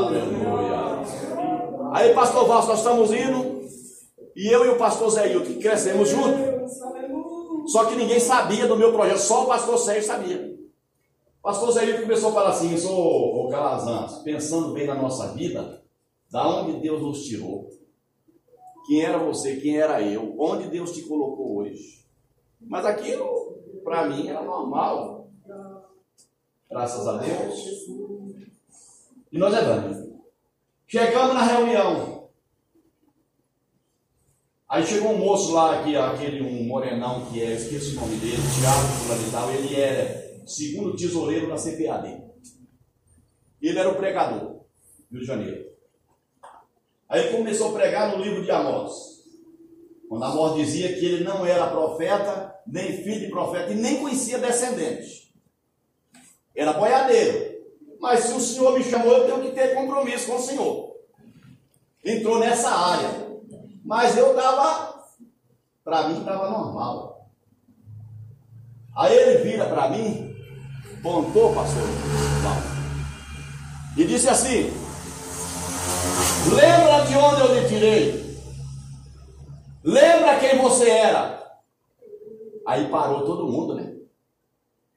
[0.08, 0.40] Aleluia.
[1.92, 3.49] Aí, pastor Vasco, nós estamos indo.
[4.40, 6.72] E eu e o pastor Zé Hilton, crescemos juntos.
[7.70, 10.58] Só que ninguém sabia do meu projeto, só o pastor Sérgio sabia.
[11.40, 15.34] O pastor Zé Hilton começou a falar assim: sou o Calazans, pensando bem na nossa
[15.34, 15.84] vida,
[16.32, 17.70] da onde Deus nos tirou.
[18.88, 22.06] Quem era você, quem era eu, onde Deus te colocou hoje.
[22.62, 25.28] Mas aquilo, para mim, era normal.
[26.70, 27.60] Graças a Deus.
[29.34, 30.08] E nós levamos.
[30.88, 32.19] Chegamos na reunião.
[34.70, 38.38] Aí chegou um moço lá, aqui, aquele um morenão que é, esqueço o nome dele,
[38.60, 42.22] Tiago fulano e tal, ele era segundo tesoureiro da CPAD.
[43.60, 44.62] Ele era o pregador,
[45.12, 45.66] Rio de Janeiro.
[47.10, 49.24] Aí ele começou a pregar no livro de Amós.
[50.08, 54.38] Quando Amós dizia que ele não era profeta, nem filho de profeta, e nem conhecia
[54.38, 55.34] descendente.
[56.56, 57.58] Era boiadeiro.
[58.00, 60.96] Mas se o Senhor me chamou, eu tenho que ter compromisso com o Senhor.
[62.06, 63.29] Entrou nessa área.
[63.90, 65.02] Mas eu estava,
[65.84, 67.28] para mim estava normal.
[68.96, 70.32] Aí ele vira para mim,
[71.02, 71.82] pontou, pastor,
[73.98, 74.72] e disse assim:
[76.54, 78.40] Lembra de onde eu lhe tirei?
[79.84, 81.52] Lembra quem você era?
[82.68, 83.92] Aí parou todo mundo, né?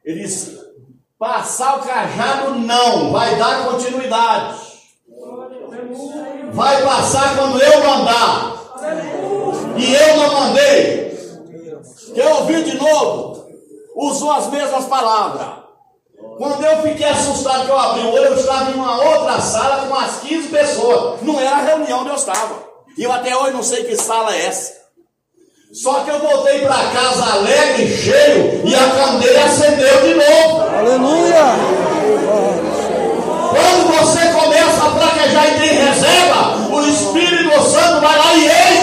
[0.05, 0.61] Ele disse:
[1.19, 4.61] Passar o cajado não, vai dar continuidade.
[6.53, 8.52] Vai passar quando eu mandar
[9.77, 11.13] e eu não mandei.
[12.15, 13.47] Quer ouvir de novo?
[13.97, 15.63] Usou as mesmas palavras.
[16.39, 19.83] Quando eu fiquei assustado que eu abri o olho, eu estava em uma outra sala
[19.83, 21.23] com umas 15 pessoas.
[21.23, 22.63] Não era a reunião onde eu estava.
[22.97, 24.83] E eu até hoje não sei que sala é essa.
[25.73, 30.61] Só que eu voltei para casa alegre, cheio, e a candeia acendeu de novo.
[30.77, 31.45] Aleluia!
[33.51, 38.82] Quando você começa a praquejar e tem reserva, o Espírito Santo vai lá e enche.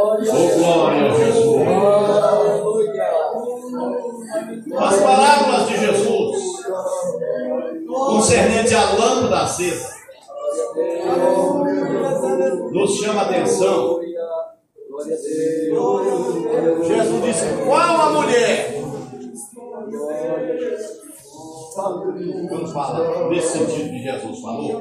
[0.00, 1.66] Oh, glória a Jesus.
[4.78, 6.36] As parábolas de Jesus
[7.88, 9.88] concernente à lâmpada acesa
[12.70, 14.00] nos chama a atenção.
[16.86, 18.80] Jesus disse: Qual a mulher?
[22.50, 24.80] Vamos falar nesse sentido que Jesus falou.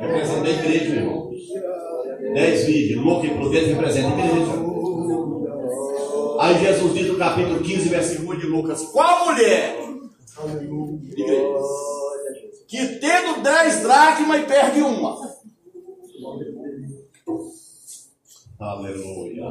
[0.00, 1.28] Representa a igreja, irmãos.
[2.34, 4.68] Dez virgens, louco e prudente, representa a igreja.
[6.40, 9.76] Aí Jesus diz no capítulo 15, versículo 1 de Lucas: Qual mulher?
[11.02, 11.58] Igreja.
[12.68, 15.18] Que tendo dez dracmas e perde uma.
[18.60, 19.44] Aleluia.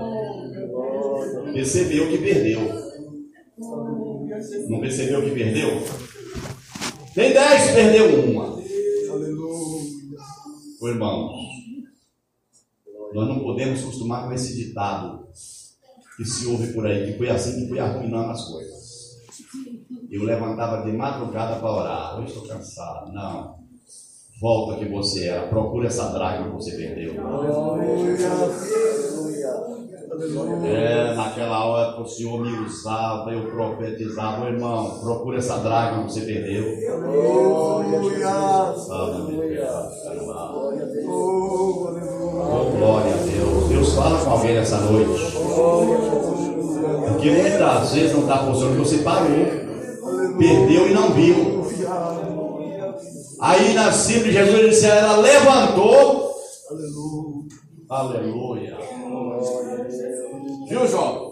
[1.53, 2.59] Percebeu que perdeu.
[4.69, 5.69] Não percebeu que perdeu?
[7.15, 8.57] Tem dez, perdeu uma.
[10.79, 11.31] Ô, irmãos,
[13.13, 15.27] nós não podemos acostumar com esse ditado
[16.15, 18.77] que se ouve por aí, que foi assim que foi arruinando as coisas.
[20.09, 23.11] Eu levantava de madrugada para orar, hoje estou cansado.
[23.13, 23.57] Não.
[24.39, 27.15] Volta que você era, procura essa draga que você perdeu.
[30.65, 36.11] É, naquela hora o Senhor me usava, eu profetizava, Ô, irmão, procura essa draga que
[36.11, 36.63] você perdeu.
[42.49, 43.67] Oh, glória a Deus.
[43.69, 45.37] Deus fala com alguém nessa noite.
[47.09, 49.27] Porque muitas vezes não está funcionando, você parou,
[50.37, 51.67] perdeu e não viu.
[53.39, 56.35] Aí na de Jesus disse, ela levantou.
[57.89, 58.77] Aleluia.
[60.67, 61.27] Viu, jovem?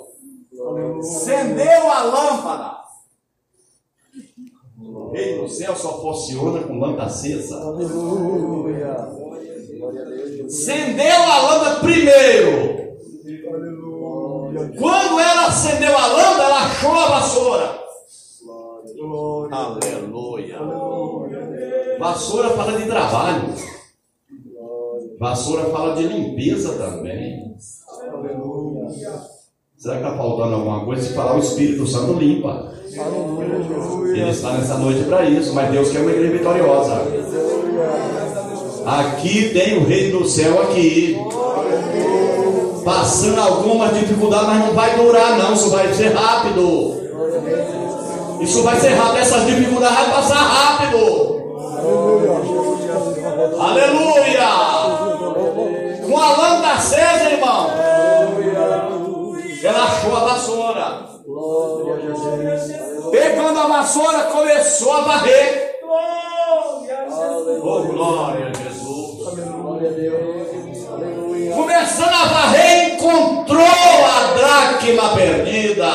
[0.99, 2.75] Acendeu a lâmpada.
[4.77, 7.59] O rei do céu só funciona com lâmpada acesa.
[10.45, 12.85] Acendeu a lâmpada primeiro.
[14.77, 17.85] Quando ela acendeu a lâmpada, ela achou a vassoura.
[19.51, 20.59] Aleluia.
[21.99, 23.53] Vassoura fala de trabalho.
[25.19, 27.55] Vassoura fala de limpeza também.
[29.77, 31.01] Será que está faltando alguma coisa?
[31.03, 32.73] Se falar, o Espírito Santo limpa.
[34.13, 37.01] Ele está nessa noite para isso, mas Deus quer uma igreja vitoriosa.
[38.85, 41.17] Aqui tem o Rei do Céu aqui.
[42.83, 46.95] Passando algumas dificuldades, mas não vai durar não, isso vai ser rápido.
[48.41, 51.35] Isso vai ser rápido, essas dificuldades vão passar rápido.
[53.59, 54.49] Aleluia!
[56.05, 57.69] Com a lâmpada acesa, irmão.
[59.63, 61.05] Ela achou a vassoura.
[63.11, 65.75] Pegando a vassoura, começou a varrer.
[67.67, 68.74] Oh, glória a Jesus.
[71.53, 75.91] Começando a varrer, encontrou a dracma perdida.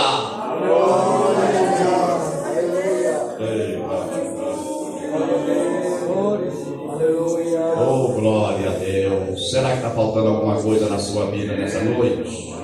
[7.77, 9.51] Oh, glória a Deus.
[9.51, 12.55] Será que está faltando alguma coisa na sua vida nessa noite?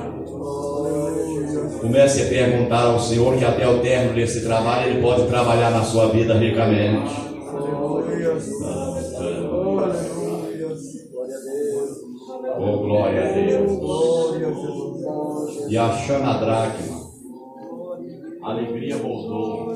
[1.81, 5.83] Comece a perguntar ao Senhor que até o término desse trabalho Ele pode trabalhar na
[5.83, 7.36] sua vida ricamente.
[12.69, 13.79] Oh, glória a Deus.
[15.71, 17.13] E achando a dracma,
[18.43, 19.71] a alegria voltou.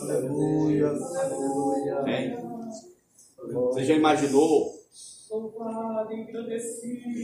[0.00, 0.90] Aleluia.
[1.98, 2.34] Amém?
[3.52, 4.72] Você já imaginou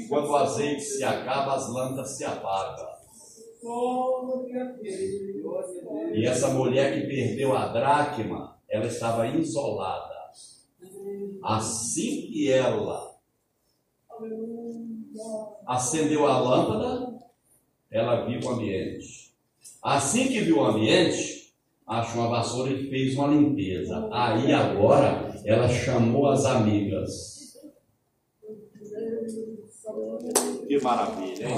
[0.09, 2.89] Quando o azeite se acaba, as lâmpadas se apagam.
[6.13, 10.15] E essa mulher que perdeu a dracma, ela estava isolada.
[11.43, 13.06] Assim que ela
[15.67, 17.19] acendeu a lâmpada,
[17.91, 19.33] ela viu o ambiente.
[19.83, 21.53] Assim que viu o ambiente,
[21.87, 24.09] achou uma vassoura e fez uma limpeza.
[24.13, 27.37] Aí agora ela chamou as amigas.
[30.67, 31.55] que maravilha, hein?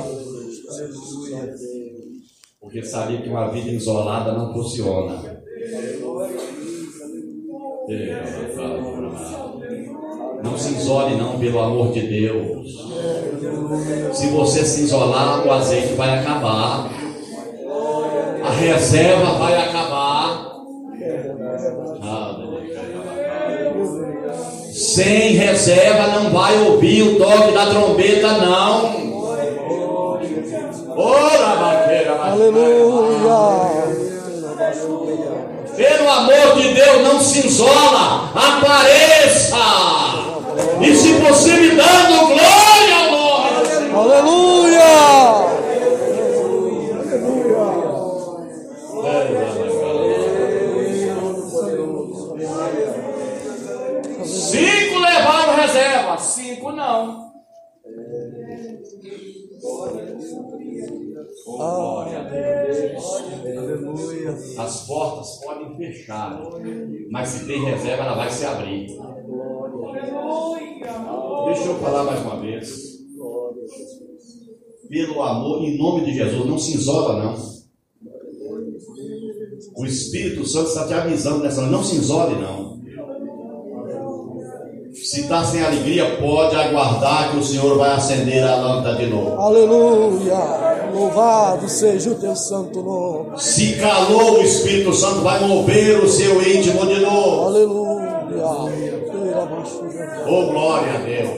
[2.61, 5.43] Porque sabia que uma vida isolada não funciona.
[10.43, 12.68] Não se isole não, pelo amor de Deus.
[14.12, 16.91] Se você se isolar, o azeite vai acabar.
[18.45, 20.49] A reserva vai acabar.
[24.72, 29.09] Sem reserva não vai ouvir o toque da trombeta, não.
[30.97, 31.39] Ora,
[32.30, 33.09] Aleluia.
[35.76, 39.57] Pelo amor de Deus, não se isola, apareça.
[40.81, 42.68] E se possível, dando glória
[65.79, 66.43] fechar,
[67.11, 68.89] mas se tem reserva, ela vai se abrir.
[71.47, 72.99] Deixa eu falar mais uma vez.
[74.89, 77.59] Pelo amor, em nome de Jesus, não se isola, não.
[79.76, 82.79] O Espírito Santo está te avisando nessa hora, não se isole, não.
[84.93, 89.41] Se está sem alegria, pode aguardar que o Senhor vai acender a lâmpada de novo.
[89.41, 90.68] Aleluia.
[90.99, 93.41] Louvado seja o teu santo nome.
[93.41, 97.47] Se calou, o Espírito Santo vai mover o seu íntimo de novo.
[97.47, 98.09] Aleluia.
[100.27, 101.31] Oh, glória a Deus.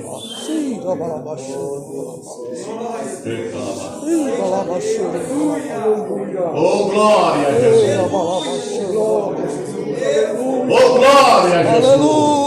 [6.56, 8.00] Oh, glória a Jesus.
[10.70, 11.84] Oh, glória a Jesus.
[11.84, 12.40] Aleluia.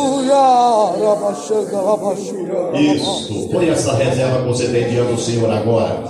[2.74, 3.50] Isso.
[3.52, 6.02] Põe essa reserva que você tem diante do Senhor agora.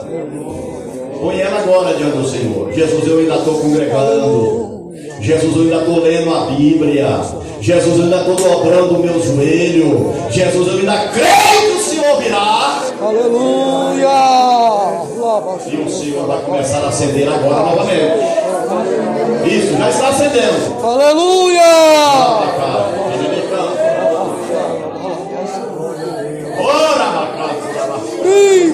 [1.23, 2.69] Põe ela agora diante do Senhor.
[2.73, 4.91] Jesus, eu ainda estou congregando.
[5.21, 7.21] Jesus, eu ainda estou lendo a Bíblia.
[7.61, 10.13] Jesus, eu ainda estou dobrando o meu joelho.
[10.29, 12.83] Jesus, eu ainda creio que o Senhor virá.
[13.01, 14.09] Aleluia.
[15.65, 18.17] E o Senhor vai começar a acender agora novamente.
[19.47, 20.83] Isso, já está acendendo.
[20.83, 21.61] Aleluia.
[26.59, 27.63] Ora, Macau.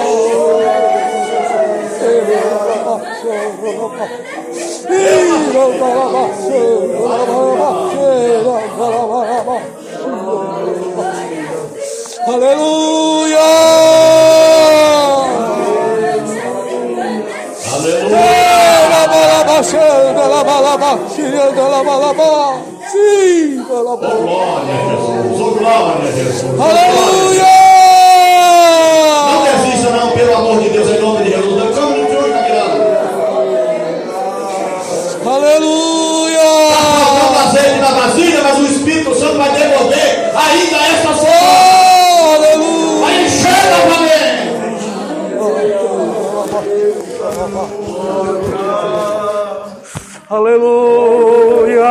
[12.27, 13.45] Aleluia!
[17.69, 18.25] Aleluia!
[24.97, 25.24] Oh,
[25.65, 26.45] glória a Jesus.
[26.45, 27.39] Oh, glória a Jesus.
[27.39, 27.45] Não Aleluia!
[29.45, 31.79] desista, não, pelo amor de Deus, em nome de Jesus.
[31.79, 32.85] Come no tio, Camilano.
[35.27, 36.51] Aleluia!
[37.15, 42.35] Não azeite na vasilha, mas o Espírito Santo vai devolver ainda esta semana.
[42.37, 43.23] Aleluia!
[43.25, 44.45] Encher novamente.
[50.31, 51.85] Aleluia!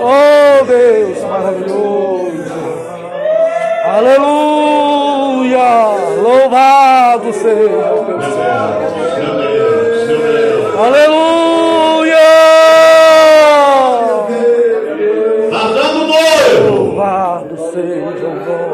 [0.00, 2.32] Oh Deus maravilhoso.
[3.84, 5.68] Aleluia.
[6.20, 7.86] Louvado seja.
[10.78, 12.16] Aleluia.
[15.50, 16.54] Tá o boi.
[16.70, 18.72] Louvado seja o nome.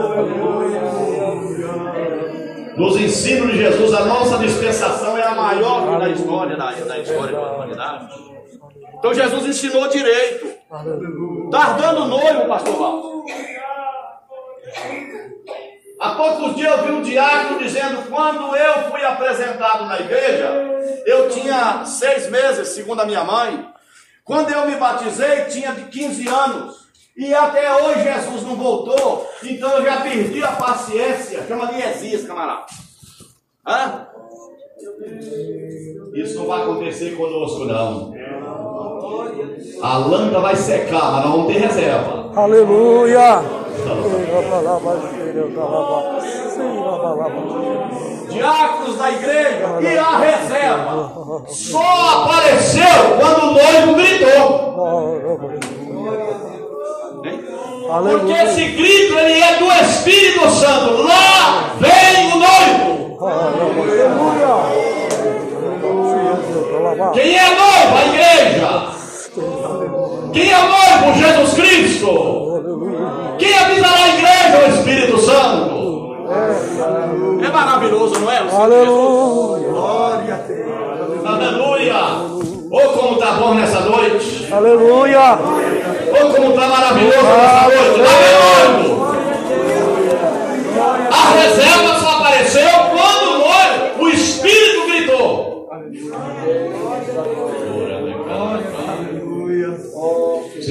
[2.76, 4.97] Nos ensinos de Jesus a nossa dispensação
[9.59, 10.46] ensinou direito.
[10.46, 13.24] Está dando noivo, pastor Val.
[15.98, 20.48] Há poucos dias eu vi um diácono dizendo: quando eu fui apresentado na igreja,
[21.04, 23.66] eu tinha seis meses, segundo a minha mãe.
[24.24, 26.88] Quando eu me batizei, tinha de 15 anos.
[27.16, 29.28] E até hoje Jesus não voltou.
[29.42, 31.44] Então eu já perdi a paciência.
[31.48, 32.66] Chama de Esias, camarada.
[33.66, 34.06] Hã?
[36.14, 38.14] Isso não vai acontecer conosco, não.
[39.82, 42.30] A lâmpada vai secar, mas nós vamos ter reserva.
[42.34, 43.42] Aleluia.
[48.28, 54.68] Diáconos da igreja e a reserva só apareceu quando o noivo gritou.
[57.88, 61.02] Porque esse grito ele é do Espírito Santo.
[61.02, 62.98] Lá vem o noivo.
[67.14, 67.96] Quem é noivo?
[67.96, 68.97] A igreja.
[70.32, 71.18] Quem é noivo?
[71.18, 73.36] Jesus Cristo.
[73.39, 74.59] Quem avisará a igreja?
[74.66, 75.78] O Espírito Santo.
[77.43, 78.39] É maravilhoso, não é?
[78.39, 79.68] Aleluia.
[81.24, 81.95] Aleluia.
[82.70, 84.49] Oh, como está bom nessa noite.
[84.53, 85.39] Aleluia.
[85.41, 88.99] Oh, como está maravilhoso nessa noite.
[91.11, 91.97] Lá vem o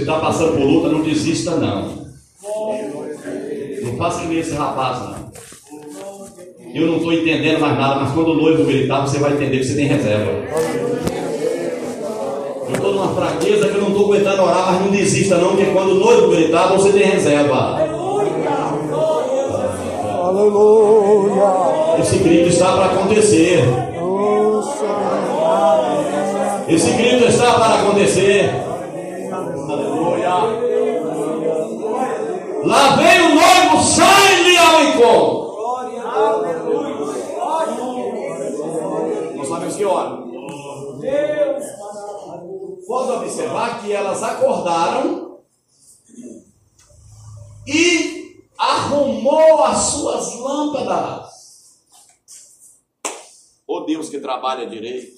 [0.08, 2.08] está passando por luta, não desista não.
[3.84, 5.28] Não faça que nem esse rapaz não.
[6.74, 9.66] Eu não estou entendendo mais nada, mas quando o noivo gritar, você vai entender que
[9.66, 10.32] você tem reserva.
[12.70, 15.66] Eu estou numa fraqueza que eu não estou aguentando orar, mas não desista não, porque
[15.66, 17.82] quando o noivo gritar, você tem reserva.
[20.24, 21.43] Aleluia.
[21.99, 23.62] Esse grito está para acontecer.
[26.70, 28.66] Esse grito está para acontecer.
[32.68, 35.47] Lá vem o noivo, sai-lhe ao encontro.
[39.38, 40.28] Nós sabemos que hora.
[42.86, 45.39] Pode observar que elas acordaram
[47.65, 51.80] e arrumou as suas lâmpadas.
[53.65, 55.18] O Deus que trabalha direito.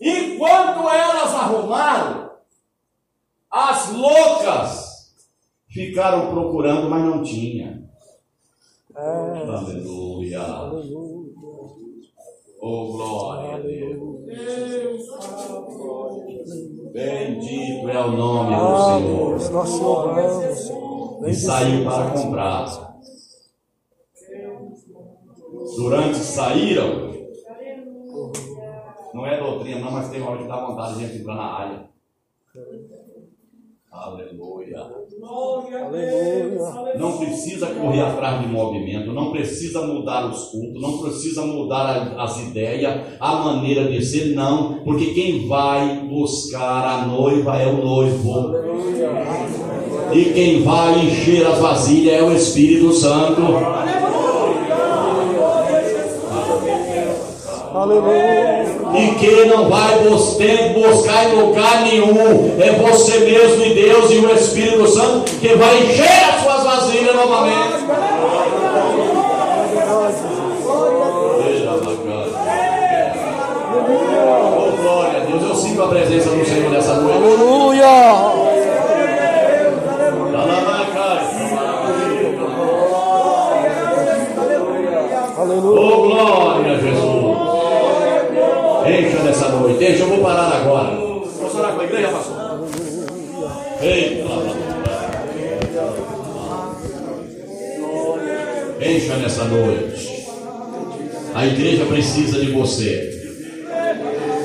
[0.00, 2.32] Enquanto elas arrumaram,
[3.48, 4.91] as loucas
[5.72, 7.82] ficaram procurando, mas não tinha.
[8.94, 10.40] Aleluia.
[12.60, 14.12] Oh, glória a Deus.
[16.92, 19.38] Bendito é o nome do Senhor.
[19.38, 21.28] Deus, nós te louvamos, Senhor.
[21.28, 22.92] E saiu para comprar.
[25.76, 27.12] Durante saíram,
[29.14, 31.88] não é doutrina, não, mas tem hora que dá vontade de entrar na área.
[33.92, 34.86] Aleluia.
[35.22, 36.98] Aleluia.
[36.98, 42.40] Não precisa correr atrás de movimento, não precisa mudar os cultos, não precisa mudar as
[42.40, 48.54] ideias, a maneira de ser, não, porque quem vai buscar a noiva é o noivo.
[50.14, 53.42] E quem vai encher as vasilhas é o Espírito Santo.
[57.74, 58.61] Aleluia.
[58.94, 64.34] E quem não vai buscar em lugar nenhum é você mesmo e Deus e o
[64.34, 67.72] Espírito Santo que vai encher as suas vasilhas novamente.
[74.24, 77.16] Oh, glória a Deus, eu sinto a presença do Senhor nessa noite.
[77.16, 78.42] Aleluia.
[85.78, 87.01] Oh, glória a Jesus.
[88.86, 89.78] Encha nessa noite.
[89.78, 90.96] Deixa, eu vou parar agora.
[90.96, 92.68] Posso orar com a igreja, pastor?
[93.80, 94.24] Eita,
[98.80, 100.26] Encha nessa noite.
[101.34, 103.10] A igreja precisa de você.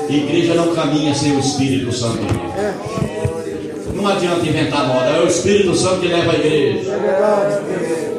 [0.08, 2.22] A igreja não caminha sem o Espírito Santo.
[3.94, 6.90] Não adianta inventar moda, é o Espírito Santo que leva a igreja.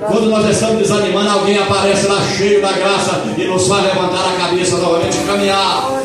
[0.08, 4.38] Quando nós estamos desanimando, alguém aparece lá cheio da graça e nos faz levantar a
[4.38, 5.99] cabeça novamente e caminhar.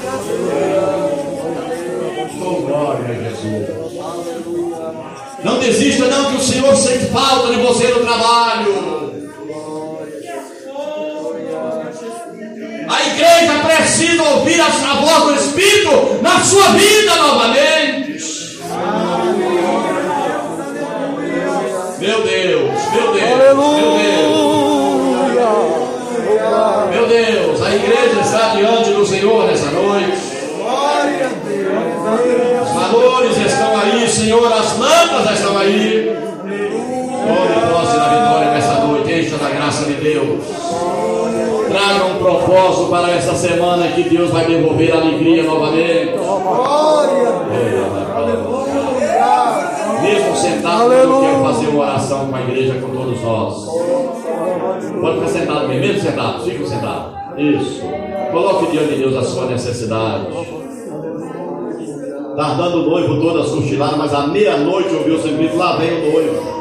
[5.42, 9.12] Não desista, não, que o Senhor sente falta de você no trabalho.
[12.88, 17.94] A igreja precisa ouvir a voz do Espírito na sua vida novamente.
[21.98, 23.56] Meu Deus, meu Deus, meu
[23.98, 24.54] Deus.
[26.90, 30.23] Meu Deus, a igreja está diante do Senhor nessa noite.
[35.24, 36.16] Já estamos aí.
[37.24, 39.12] Tome posse da vitória nessa noite.
[39.12, 40.44] Encha da graça de Deus.
[41.68, 46.12] Traga um propósito para esta semana que Deus vai devolver alegria novamente.
[50.02, 53.64] Mesmo sentado, eu quero fazer uma oração com a igreja, com todos nós.
[55.00, 57.14] Pode ficar sentado mesmo, mesmo sentado, fica sentado.
[57.38, 57.82] Isso.
[58.30, 60.26] Coloque diante de Deus a sua necessidade.
[62.36, 66.54] Tardando o noivo todas cochiladas, mas à meia-noite ouviu o grito, lá vem o noivo.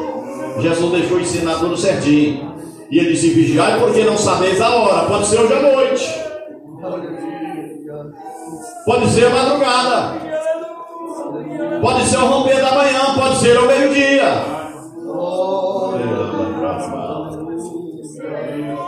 [0.60, 2.54] Jesus deixou ensinar tudo certinho.
[2.90, 5.06] E ele disse: Vigiai, porque não sabeis a hora.
[5.06, 6.24] Pode ser hoje à noite.
[8.86, 10.14] Pode ser a madrugada.
[11.80, 13.14] Pode ser ao romper da manhã.
[13.18, 14.44] Pode ser ao meio-dia.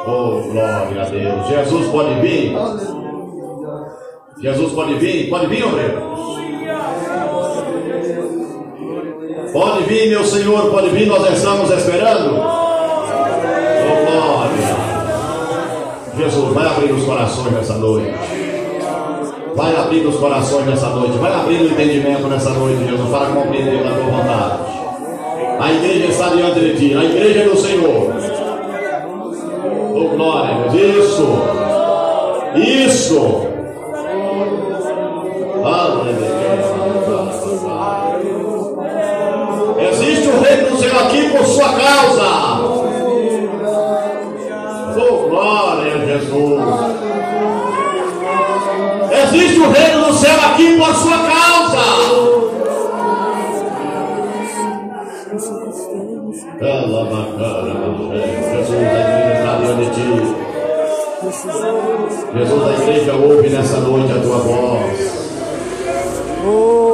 [0.08, 1.48] Oh, glória a Deus.
[1.48, 2.54] Jesus pode vir.
[4.40, 5.28] Jesus pode vir.
[5.30, 6.45] Pode vir, obreiro.
[9.56, 10.70] Pode vir, meu Senhor.
[10.70, 11.06] Pode vir.
[11.06, 12.36] Nós estamos esperando.
[12.36, 12.76] Oh,
[14.04, 14.76] glória.
[16.18, 18.14] Jesus, vai abrir os corações nessa noite.
[19.54, 21.16] Vai abrir os corações nessa noite.
[21.16, 24.58] Vai abrir o entendimento nessa noite, Jesus, para compreender a tua vontade.
[25.58, 26.94] A igreja está diante de ti.
[26.94, 28.12] A igreja é do Senhor.
[29.94, 31.26] Oh, glória, Isso.
[32.56, 33.55] Isso.
[40.98, 42.86] Aqui por sua causa.
[44.98, 46.62] Oh, glória a Jesus.
[49.12, 51.36] Existe o reino do céu aqui por sua causa.
[56.58, 57.74] Ela bacana,
[58.14, 58.76] Jesus,
[59.78, 60.46] de ti.
[62.34, 65.16] Jesus, a igreja ouve nessa noite a tua voz.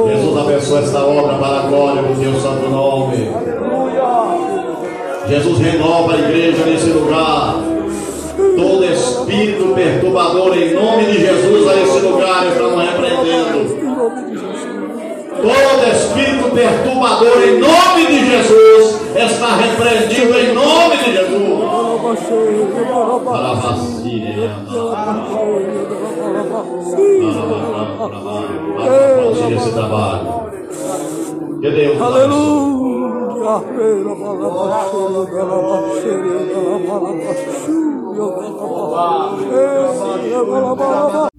[0.07, 3.29] Jesus, abençoa esta obra para a glória do teu santo nome.
[5.27, 7.55] Jesus, renova a igreja nesse lugar.
[8.55, 13.83] Todo espírito perturbador, em nome de Jesus, a esse lugar estamos repreendendo.
[15.41, 21.63] Todo espírito perturbador, em nome de Jesus, está repreendido em nome de Jesus.
[23.25, 24.55] Para vacina,
[28.77, 30.43] para esse trabalho.
[31.61, 32.92] Que Deus Aleluia.
[33.43, 38.91] Rahmeyle bana başını bana başını bana başını bana başını bana
[39.31, 41.32] başını bana başını bana